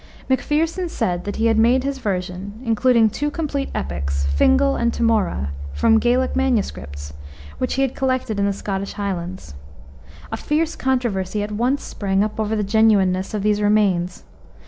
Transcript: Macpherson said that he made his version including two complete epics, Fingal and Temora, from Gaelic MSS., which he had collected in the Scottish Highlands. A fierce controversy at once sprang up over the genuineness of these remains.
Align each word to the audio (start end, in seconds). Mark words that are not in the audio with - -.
Macpherson 0.27 0.89
said 0.89 1.25
that 1.25 1.35
he 1.35 1.53
made 1.53 1.83
his 1.83 1.99
version 1.99 2.59
including 2.65 3.07
two 3.07 3.29
complete 3.29 3.69
epics, 3.75 4.25
Fingal 4.35 4.75
and 4.75 4.91
Temora, 4.91 5.49
from 5.73 5.99
Gaelic 5.99 6.35
MSS., 6.35 7.13
which 7.59 7.75
he 7.75 7.83
had 7.83 7.93
collected 7.95 8.39
in 8.39 8.47
the 8.47 8.51
Scottish 8.51 8.93
Highlands. 8.93 9.53
A 10.31 10.37
fierce 10.37 10.75
controversy 10.75 11.43
at 11.43 11.51
once 11.51 11.83
sprang 11.83 12.23
up 12.23 12.39
over 12.39 12.55
the 12.55 12.63
genuineness 12.63 13.35
of 13.35 13.43
these 13.43 13.61
remains. 13.61 14.23